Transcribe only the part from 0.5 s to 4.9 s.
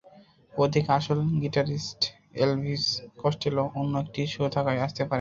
ওদিকে আসল guitarist Elvis Costello অন্য একটা শো থাকায়